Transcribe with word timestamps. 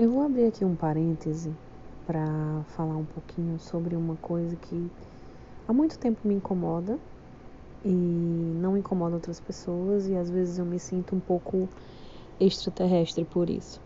Eu 0.00 0.12
vou 0.12 0.22
abrir 0.22 0.44
aqui 0.44 0.64
um 0.64 0.76
parêntese 0.76 1.52
para 2.06 2.62
falar 2.68 2.96
um 2.96 3.04
pouquinho 3.04 3.58
sobre 3.58 3.96
uma 3.96 4.16
coisa 4.18 4.54
que 4.54 4.92
há 5.66 5.72
muito 5.72 5.98
tempo 5.98 6.20
me 6.22 6.36
incomoda 6.36 6.96
e 7.84 7.88
não 7.88 8.76
incomoda 8.76 9.16
outras 9.16 9.40
pessoas 9.40 10.06
e 10.06 10.14
às 10.14 10.30
vezes 10.30 10.56
eu 10.56 10.64
me 10.64 10.78
sinto 10.78 11.16
um 11.16 11.20
pouco 11.20 11.68
extraterrestre 12.38 13.24
por 13.24 13.50
isso. 13.50 13.80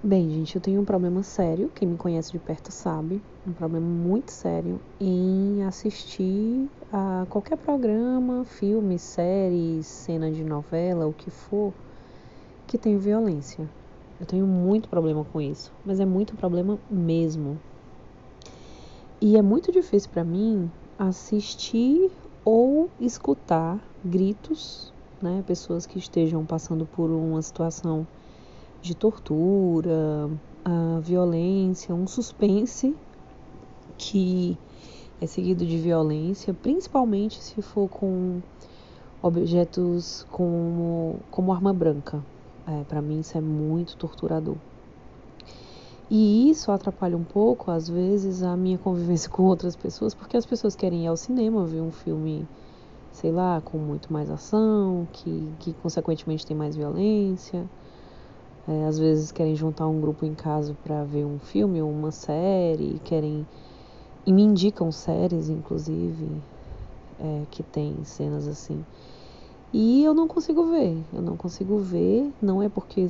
Bem, 0.02 0.28
gente, 0.28 0.56
eu 0.56 0.60
tenho 0.60 0.80
um 0.80 0.84
problema 0.84 1.22
sério, 1.22 1.70
quem 1.76 1.86
me 1.86 1.96
conhece 1.96 2.32
de 2.32 2.40
perto 2.40 2.72
sabe, 2.72 3.22
um 3.46 3.52
problema 3.52 3.86
muito 3.86 4.32
sério 4.32 4.80
em 4.98 5.62
assistir 5.62 6.68
a 6.90 7.24
qualquer 7.30 7.56
programa, 7.56 8.44
filme, 8.44 8.98
série, 8.98 9.80
cena 9.84 10.28
de 10.28 10.42
novela, 10.42 11.06
o 11.06 11.12
que 11.12 11.30
for, 11.30 11.72
que 12.70 12.78
tem 12.78 12.96
violência. 12.96 13.68
Eu 14.20 14.24
tenho 14.24 14.46
muito 14.46 14.88
problema 14.88 15.24
com 15.24 15.40
isso, 15.40 15.72
mas 15.84 15.98
é 15.98 16.06
muito 16.06 16.36
problema 16.36 16.78
mesmo. 16.88 17.58
E 19.20 19.36
é 19.36 19.42
muito 19.42 19.72
difícil 19.72 20.08
para 20.10 20.22
mim 20.22 20.70
assistir 20.96 22.12
ou 22.44 22.88
escutar 23.00 23.76
gritos, 24.04 24.92
né, 25.20 25.42
pessoas 25.48 25.84
que 25.84 25.98
estejam 25.98 26.46
passando 26.46 26.86
por 26.86 27.10
uma 27.10 27.42
situação 27.42 28.06
de 28.80 28.94
tortura, 28.94 30.30
violência, 31.02 31.92
um 31.92 32.06
suspense 32.06 32.94
que 33.98 34.56
é 35.20 35.26
seguido 35.26 35.66
de 35.66 35.76
violência, 35.76 36.54
principalmente 36.54 37.42
se 37.42 37.60
for 37.60 37.88
com 37.88 38.40
objetos 39.20 40.24
como, 40.30 41.16
como 41.32 41.52
arma 41.52 41.74
branca. 41.74 42.22
É, 42.70 42.84
para 42.84 43.02
mim 43.02 43.18
isso 43.20 43.36
é 43.36 43.40
muito 43.40 43.96
torturador. 43.96 44.56
E 46.08 46.50
isso 46.50 46.70
atrapalha 46.72 47.16
um 47.16 47.24
pouco, 47.24 47.70
às 47.70 47.88
vezes, 47.88 48.42
a 48.42 48.56
minha 48.56 48.78
convivência 48.78 49.28
com 49.30 49.44
outras 49.44 49.76
pessoas, 49.76 50.14
porque 50.14 50.36
as 50.36 50.46
pessoas 50.46 50.74
querem 50.74 51.04
ir 51.04 51.06
ao 51.08 51.16
cinema 51.16 51.64
ver 51.66 51.80
um 51.80 51.90
filme, 51.90 52.48
sei 53.12 53.30
lá, 53.30 53.60
com 53.60 53.78
muito 53.78 54.12
mais 54.12 54.30
ação, 54.30 55.06
que, 55.12 55.54
que 55.60 55.72
consequentemente 55.74 56.46
tem 56.46 56.56
mais 56.56 56.74
violência. 56.76 57.68
É, 58.68 58.84
às 58.86 58.98
vezes 58.98 59.32
querem 59.32 59.56
juntar 59.56 59.86
um 59.88 60.00
grupo 60.00 60.24
em 60.24 60.34
casa 60.34 60.76
para 60.84 61.02
ver 61.04 61.24
um 61.24 61.38
filme 61.38 61.80
ou 61.82 61.90
uma 61.90 62.12
série, 62.12 63.00
querem. 63.00 63.46
E 64.26 64.32
me 64.32 64.42
indicam 64.42 64.92
séries, 64.92 65.48
inclusive, 65.48 66.42
é, 67.18 67.46
que 67.50 67.62
tem 67.62 68.04
cenas 68.04 68.46
assim. 68.46 68.84
E 69.72 70.02
eu 70.04 70.14
não 70.14 70.26
consigo 70.26 70.64
ver. 70.70 71.06
Eu 71.12 71.22
não 71.22 71.36
consigo 71.36 71.78
ver, 71.78 72.32
não 72.40 72.62
é 72.62 72.68
porque. 72.68 73.06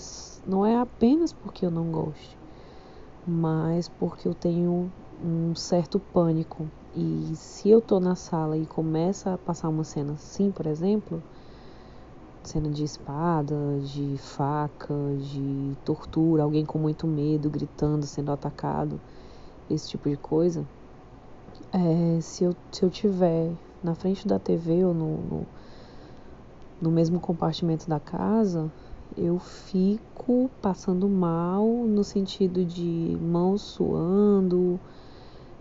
Não 0.46 0.64
é 0.64 0.76
apenas 0.76 1.32
porque 1.32 1.64
eu 1.64 1.70
não 1.70 1.90
gosto, 1.90 2.36
mas 3.26 3.88
porque 3.88 4.28
eu 4.28 4.34
tenho 4.34 4.92
um 5.22 5.54
certo 5.54 6.00
pânico. 6.00 6.70
E 6.94 7.34
se 7.36 7.68
eu 7.70 7.80
tô 7.80 8.00
na 8.00 8.14
sala 8.14 8.58
e 8.58 8.66
começa 8.66 9.34
a 9.34 9.38
passar 9.38 9.68
uma 9.68 9.84
cena 9.84 10.14
assim, 10.14 10.50
por 10.50 10.66
exemplo, 10.66 11.22
cena 12.44 12.68
de 12.70 12.84
espada, 12.84 13.80
de 13.80 14.16
faca, 14.18 14.94
de 15.18 15.76
tortura, 15.84 16.42
alguém 16.42 16.64
com 16.64 16.78
muito 16.78 17.06
medo, 17.06 17.50
gritando, 17.50 18.06
sendo 18.06 18.32
atacado, 18.32 19.00
esse 19.68 19.88
tipo 19.88 20.08
de 20.08 20.16
coisa. 20.16 20.66
É, 21.72 22.20
se, 22.20 22.44
eu, 22.44 22.56
se 22.72 22.84
eu 22.84 22.90
tiver 22.90 23.56
na 23.82 23.94
frente 23.94 24.26
da 24.26 24.38
TV 24.38 24.84
ou 24.84 24.94
no, 24.94 25.16
no, 25.22 25.46
no 26.80 26.90
mesmo 26.90 27.20
compartimento 27.20 27.88
da 27.88 28.00
casa, 28.00 28.70
eu 29.16 29.38
fico 29.38 30.50
passando 30.62 31.08
mal 31.08 31.66
no 31.86 32.02
sentido 32.02 32.64
de 32.64 33.16
mãos 33.20 33.62
suando, 33.62 34.80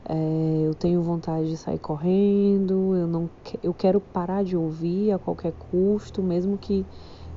é, 0.08 0.62
eu 0.66 0.74
tenho 0.74 1.02
vontade 1.02 1.50
de 1.50 1.58
sair 1.58 1.80
correndo, 1.80 2.96
eu 2.96 3.08
não 3.08 3.30
eu 3.62 3.74
quero 3.74 4.00
parar 4.00 4.44
de 4.44 4.56
ouvir 4.56 5.12
a 5.12 5.20
qualquer 5.20 5.54
custo, 5.54 6.24
mesmo 6.24 6.58
que 6.58 6.86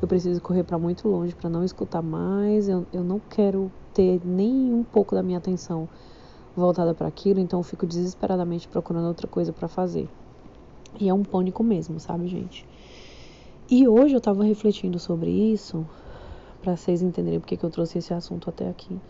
eu 0.00 0.08
precise 0.08 0.40
correr 0.40 0.64
para 0.64 0.78
muito 0.78 1.08
longe 1.08 1.34
para 1.34 1.50
não 1.50 1.64
escutar 1.64 2.02
mais, 2.02 2.68
eu, 2.68 2.86
eu 2.92 3.02
não 3.02 3.20
quero 3.20 3.70
ter 3.92 4.20
nem 4.24 4.72
um 4.72 4.84
pouco 4.84 5.14
da 5.14 5.22
minha 5.22 5.38
atenção 5.38 5.88
voltada 6.54 6.94
para 6.94 7.08
aquilo, 7.08 7.40
então 7.40 7.60
eu 7.60 7.64
fico 7.64 7.86
desesperadamente 7.86 8.68
procurando 8.68 9.08
outra 9.08 9.26
coisa 9.26 9.52
para 9.52 9.68
fazer. 9.68 10.08
E 11.00 11.08
é 11.08 11.14
um 11.14 11.22
pânico 11.22 11.62
mesmo, 11.62 11.98
sabe, 11.98 12.26
gente? 12.26 12.66
E 13.74 13.88
hoje 13.88 14.14
eu 14.14 14.20
tava 14.20 14.44
refletindo 14.44 14.98
sobre 14.98 15.30
isso, 15.30 15.88
para 16.60 16.76
vocês 16.76 17.00
entenderem 17.00 17.40
porque 17.40 17.56
que 17.56 17.64
eu 17.64 17.70
trouxe 17.70 17.96
esse 17.96 18.12
assunto 18.12 18.50
até 18.50 18.68
aqui. 18.68 19.00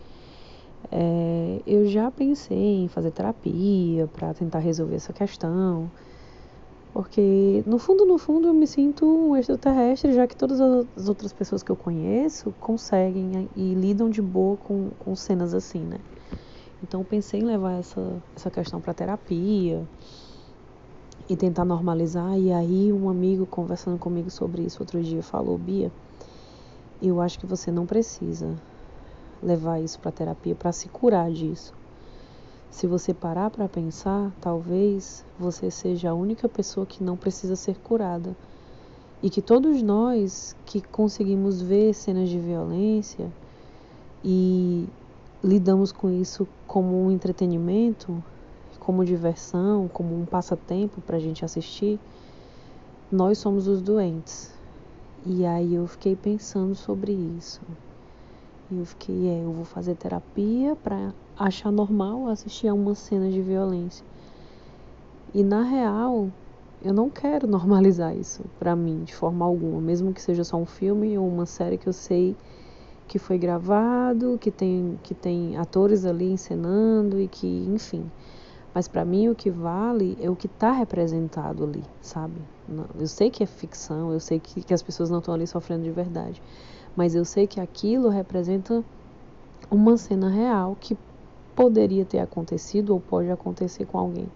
É, 0.89 1.59
eu 1.67 1.85
já 1.85 2.09
pensei 2.09 2.85
em 2.85 2.87
fazer 2.87 3.11
terapia 3.11 4.07
para 4.07 4.33
tentar 4.33 4.59
resolver 4.59 4.95
essa 4.95 5.11
questão, 5.11 5.91
porque 6.93 7.61
no 7.67 7.77
fundo, 7.77 8.05
no 8.05 8.17
fundo, 8.17 8.47
eu 8.47 8.53
me 8.53 8.65
sinto 8.65 9.05
um 9.05 9.35
extraterrestre, 9.35 10.13
já 10.13 10.25
que 10.25 10.37
todas 10.37 10.61
as 10.61 11.09
outras 11.09 11.33
pessoas 11.33 11.61
que 11.61 11.69
eu 11.69 11.75
conheço 11.75 12.53
conseguem 12.61 13.49
e 13.57 13.73
lidam 13.73 14.09
de 14.09 14.21
boa 14.21 14.55
com, 14.55 14.91
com 14.97 15.13
cenas 15.13 15.53
assim, 15.53 15.81
né? 15.81 15.97
Então 16.81 17.01
eu 17.01 17.05
pensei 17.05 17.41
em 17.41 17.43
levar 17.43 17.73
essa, 17.73 18.23
essa 18.33 18.49
questão 18.49 18.79
para 18.79 18.93
terapia 18.93 19.85
e 21.29 21.35
tentar 21.35 21.65
normalizar. 21.65 22.37
E 22.37 22.51
aí 22.51 22.91
um 22.91 23.09
amigo 23.09 23.45
conversando 23.45 23.97
comigo 23.97 24.29
sobre 24.29 24.63
isso 24.63 24.81
outro 24.81 25.01
dia 25.01 25.23
falou, 25.23 25.57
Bia, 25.57 25.91
eu 27.01 27.19
acho 27.21 27.39
que 27.39 27.45
você 27.45 27.71
não 27.71 27.85
precisa 27.85 28.55
levar 29.41 29.79
isso 29.79 29.99
para 29.99 30.11
terapia 30.11 30.55
para 30.55 30.71
se 30.71 30.87
curar 30.87 31.31
disso. 31.31 31.73
Se 32.69 32.87
você 32.87 33.13
parar 33.13 33.51
para 33.51 33.69
pensar, 33.69 34.31
talvez 34.41 35.23
você 35.37 35.69
seja 35.69 36.09
a 36.09 36.13
única 36.15 36.49
pessoa 36.49 36.85
que 36.85 37.03
não 37.03 37.15
precisa 37.15 37.55
ser 37.55 37.77
curada. 37.77 38.35
E 39.21 39.29
que 39.29 39.41
todos 39.41 39.81
nós 39.83 40.55
que 40.65 40.81
conseguimos 40.81 41.61
ver 41.61 41.93
cenas 41.93 42.29
de 42.29 42.39
violência 42.39 43.31
e 44.23 44.87
lidamos 45.43 45.91
com 45.91 46.09
isso 46.09 46.47
como 46.65 47.05
um 47.05 47.11
entretenimento, 47.11 48.23
como 48.85 49.05
diversão, 49.05 49.87
como 49.87 50.19
um 50.19 50.25
passatempo 50.25 51.01
para 51.01 51.17
a 51.17 51.19
gente 51.19 51.43
assistir, 51.45 51.99
nós 53.11 53.37
somos 53.37 53.67
os 53.67 53.81
doentes. 53.81 54.51
E 55.25 55.45
aí 55.45 55.75
eu 55.75 55.87
fiquei 55.87 56.15
pensando 56.15 56.75
sobre 56.75 57.13
isso. 57.13 57.61
E 58.69 58.77
eu 58.77 58.85
fiquei, 58.85 59.29
é, 59.29 59.43
eu 59.43 59.51
vou 59.51 59.63
fazer 59.63 59.95
terapia 59.95 60.75
para 60.75 61.13
achar 61.37 61.71
normal 61.71 62.27
assistir 62.27 62.67
a 62.67 62.73
uma 62.73 62.93
cena 62.93 63.29
de 63.29 63.41
violência. 63.41 64.05
E 65.33 65.43
na 65.43 65.63
real, 65.63 66.29
eu 66.83 66.93
não 66.93 67.09
quero 67.09 67.47
normalizar 67.47 68.15
isso 68.15 68.43
para 68.59 68.75
mim 68.75 69.03
de 69.03 69.15
forma 69.15 69.45
alguma, 69.45 69.79
mesmo 69.79 70.13
que 70.13 70.21
seja 70.21 70.43
só 70.43 70.57
um 70.57 70.65
filme 70.65 71.17
ou 71.17 71.27
uma 71.27 71.45
série 71.45 71.77
que 71.77 71.87
eu 71.87 71.93
sei 71.93 72.35
que 73.07 73.17
foi 73.17 73.37
gravado, 73.37 74.37
que 74.39 74.51
tem 74.51 74.97
que 75.03 75.13
tem 75.13 75.55
atores 75.57 76.05
ali 76.05 76.31
encenando 76.31 77.19
e 77.19 77.27
que, 77.27 77.47
enfim. 77.47 78.03
Mas 78.73 78.87
para 78.87 79.05
mim 79.05 79.29
o 79.29 79.35
que 79.35 79.51
vale 79.51 80.17
é 80.19 80.29
o 80.29 80.35
que 80.35 80.47
está 80.47 80.71
representado 80.71 81.63
ali, 81.63 81.83
sabe? 82.01 82.41
Eu 82.99 83.07
sei 83.07 83.29
que 83.29 83.43
é 83.43 83.45
ficção, 83.45 84.11
eu 84.11 84.19
sei 84.19 84.39
que, 84.39 84.63
que 84.63 84.73
as 84.73 84.81
pessoas 84.81 85.09
não 85.09 85.19
estão 85.19 85.33
ali 85.33 85.45
sofrendo 85.45 85.83
de 85.83 85.91
verdade 85.91 86.41
mas 86.95 87.15
eu 87.15 87.25
sei 87.25 87.47
que 87.47 87.59
aquilo 87.59 88.09
representa 88.09 88.83
uma 89.69 89.97
cena 89.97 90.29
real 90.29 90.77
que 90.79 90.97
poderia 91.55 92.05
ter 92.05 92.19
acontecido 92.19 92.91
ou 92.91 92.99
pode 92.99 93.29
acontecer 93.29 93.85
com 93.85 93.97
alguém, 93.97 94.27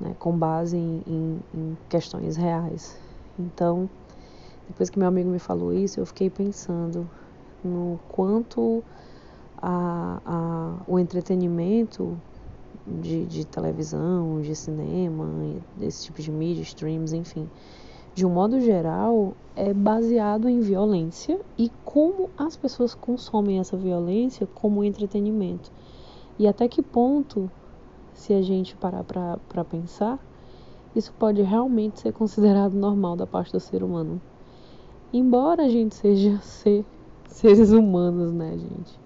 né, 0.00 0.14
com 0.18 0.36
base 0.36 0.76
em, 0.76 1.02
em, 1.06 1.40
em 1.54 1.78
questões 1.88 2.36
reais. 2.36 2.98
Então, 3.38 3.88
depois 4.68 4.90
que 4.90 4.98
meu 4.98 5.08
amigo 5.08 5.30
me 5.30 5.38
falou 5.38 5.72
isso, 5.72 6.00
eu 6.00 6.06
fiquei 6.06 6.30
pensando 6.30 7.08
no 7.62 7.98
quanto 8.08 8.82
a, 9.60 10.20
a, 10.24 10.76
o 10.86 10.98
entretenimento 10.98 12.16
de, 12.86 13.24
de 13.26 13.46
televisão, 13.46 14.40
de 14.40 14.54
cinema, 14.54 15.28
desse 15.76 16.06
tipo 16.06 16.20
de 16.20 16.30
mídia, 16.30 16.62
streams, 16.62 17.14
enfim, 17.14 17.48
de 18.14 18.26
um 18.26 18.30
modo 18.30 18.60
geral, 18.60 19.34
é 19.56 19.72
baseado 19.72 20.48
em 20.48 20.60
violência 20.60 21.40
e 21.56 21.70
como 21.84 22.28
as 22.36 22.56
pessoas 22.56 22.94
consomem 22.94 23.58
essa 23.58 23.76
violência 23.76 24.46
como 24.46 24.84
entretenimento. 24.84 25.70
E 26.38 26.46
até 26.46 26.68
que 26.68 26.82
ponto, 26.82 27.50
se 28.12 28.32
a 28.34 28.42
gente 28.42 28.76
parar 28.76 29.04
para 29.04 29.64
pensar, 29.64 30.18
isso 30.94 31.12
pode 31.18 31.40
realmente 31.40 32.00
ser 32.00 32.12
considerado 32.12 32.74
normal 32.74 33.16
da 33.16 33.26
parte 33.26 33.52
do 33.52 33.60
ser 33.60 33.82
humano. 33.82 34.20
Embora 35.12 35.64
a 35.64 35.68
gente 35.68 35.94
seja 35.94 36.38
ser, 36.40 36.84
seres 37.26 37.72
humanos, 37.72 38.32
né, 38.32 38.58
gente? 38.58 39.00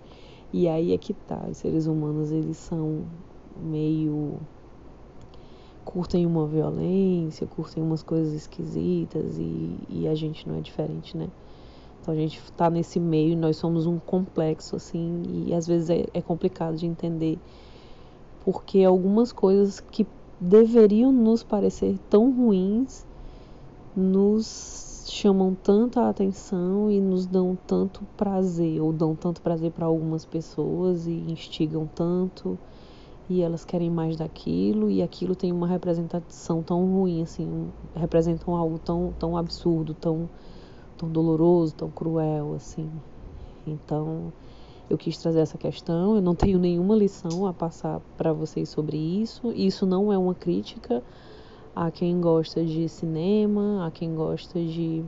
E 0.52 0.68
aí 0.68 0.92
é 0.92 0.98
que 0.98 1.12
tá, 1.12 1.46
os 1.48 1.58
seres 1.58 1.86
humanos, 1.86 2.32
eles 2.32 2.56
são 2.56 3.04
meio 3.62 4.38
curtem 5.84 6.26
uma 6.26 6.46
violência, 6.46 7.46
curtem 7.46 7.82
umas 7.82 8.02
coisas 8.02 8.34
esquisitas 8.34 9.38
e, 9.38 9.78
e 9.88 10.08
a 10.08 10.14
gente 10.14 10.48
não 10.48 10.56
é 10.56 10.60
diferente, 10.60 11.16
né? 11.16 11.28
Então 12.00 12.12
a 12.12 12.16
gente 12.16 12.38
está 12.38 12.68
nesse 12.68 12.98
meio 12.98 13.36
nós 13.36 13.56
somos 13.56 13.86
um 13.86 13.98
complexo, 13.98 14.76
assim, 14.76 15.22
e 15.46 15.54
às 15.54 15.66
vezes 15.66 15.90
é, 15.90 16.06
é 16.12 16.20
complicado 16.20 16.76
de 16.76 16.86
entender 16.86 17.38
porque 18.44 18.84
algumas 18.84 19.32
coisas 19.32 19.80
que 19.80 20.06
deveriam 20.40 21.10
nos 21.12 21.42
parecer 21.42 21.98
tão 22.10 22.30
ruins 22.30 23.06
nos 23.96 25.04
chamam 25.08 25.56
tanto 25.62 25.98
a 25.98 26.08
atenção 26.08 26.90
e 26.90 27.00
nos 27.00 27.26
dão 27.26 27.56
tanto 27.66 28.02
prazer, 28.16 28.80
ou 28.80 28.92
dão 28.92 29.14
tanto 29.14 29.40
prazer 29.40 29.70
para 29.72 29.86
algumas 29.86 30.24
pessoas 30.24 31.06
e 31.06 31.12
instigam 31.28 31.88
tanto 31.94 32.58
e 33.28 33.42
elas 33.42 33.64
querem 33.64 33.90
mais 33.90 34.16
daquilo 34.16 34.90
e 34.90 35.02
aquilo 35.02 35.34
tem 35.34 35.52
uma 35.52 35.66
representação 35.66 36.62
tão 36.62 36.84
ruim 36.86 37.22
assim, 37.22 37.68
representam 37.94 38.54
algo 38.54 38.78
tão 38.78 39.12
tão 39.18 39.36
absurdo, 39.36 39.94
tão 39.94 40.28
tão 40.96 41.08
doloroso, 41.08 41.74
tão 41.74 41.90
cruel 41.90 42.54
assim. 42.54 42.90
Então, 43.66 44.32
eu 44.88 44.96
quis 44.96 45.18
trazer 45.18 45.40
essa 45.40 45.58
questão. 45.58 46.16
Eu 46.16 46.22
não 46.22 46.34
tenho 46.34 46.58
nenhuma 46.58 46.94
lição 46.94 47.46
a 47.46 47.52
passar 47.52 48.00
para 48.16 48.32
vocês 48.32 48.68
sobre 48.68 48.96
isso. 48.96 49.52
Isso 49.52 49.84
não 49.84 50.12
é 50.12 50.18
uma 50.18 50.34
crítica 50.34 51.02
a 51.74 51.90
quem 51.90 52.20
gosta 52.20 52.64
de 52.64 52.88
cinema, 52.88 53.86
a 53.86 53.90
quem 53.90 54.14
gosta 54.14 54.58
de, 54.58 55.04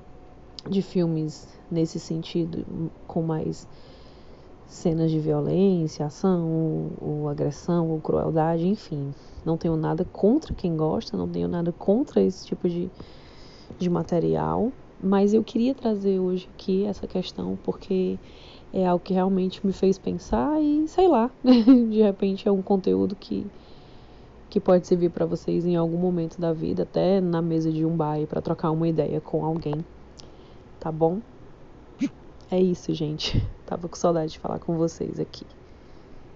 de 0.68 0.82
filmes 0.82 1.48
nesse 1.70 1.98
sentido, 1.98 2.90
com 3.06 3.22
mais 3.22 3.66
cenas 4.68 5.10
de 5.10 5.18
violência, 5.18 6.06
ação, 6.06 6.46
ou, 6.46 6.92
ou 7.00 7.28
agressão, 7.28 7.88
ou 7.90 7.98
crueldade, 8.00 8.68
enfim. 8.68 9.12
Não 9.44 9.56
tenho 9.56 9.76
nada 9.76 10.04
contra 10.04 10.54
quem 10.54 10.76
gosta, 10.76 11.16
não 11.16 11.26
tenho 11.26 11.48
nada 11.48 11.72
contra 11.72 12.20
esse 12.22 12.46
tipo 12.46 12.68
de, 12.68 12.90
de 13.78 13.88
material. 13.88 14.70
Mas 15.02 15.32
eu 15.32 15.42
queria 15.42 15.74
trazer 15.74 16.18
hoje 16.18 16.48
aqui 16.54 16.84
essa 16.84 17.06
questão 17.06 17.56
porque 17.62 18.18
é 18.72 18.86
algo 18.86 19.02
que 19.02 19.14
realmente 19.14 19.64
me 19.64 19.72
fez 19.72 19.96
pensar 19.96 20.60
e 20.60 20.86
sei 20.86 21.08
lá, 21.08 21.30
de 21.42 22.02
repente 22.02 22.46
é 22.46 22.52
um 22.52 22.62
conteúdo 22.62 23.16
que 23.16 23.46
que 24.50 24.58
pode 24.58 24.86
servir 24.86 25.10
para 25.10 25.26
vocês 25.26 25.66
em 25.66 25.76
algum 25.76 25.98
momento 25.98 26.40
da 26.40 26.54
vida, 26.54 26.82
até 26.82 27.20
na 27.20 27.42
mesa 27.42 27.70
de 27.70 27.84
um 27.84 27.94
bar 27.94 28.26
para 28.26 28.40
trocar 28.40 28.70
uma 28.70 28.88
ideia 28.88 29.20
com 29.20 29.44
alguém. 29.44 29.74
Tá 30.80 30.90
bom? 30.90 31.20
É 32.50 32.60
isso, 32.60 32.92
gente. 32.94 33.38
Tava 33.64 33.88
com 33.88 33.96
saudade 33.96 34.32
de 34.32 34.38
falar 34.38 34.58
com 34.58 34.76
vocês 34.76 35.18
aqui. 35.20 35.46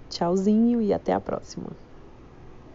Tchauzinho 0.09 0.81
e 0.81 0.93
até 0.93 1.13
a 1.13 1.21
próxima. 1.21 1.77